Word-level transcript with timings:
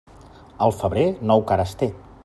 El 0.67 0.73
febrer, 0.79 1.05
nou 1.33 1.45
cares 1.53 1.77
té. 1.83 1.93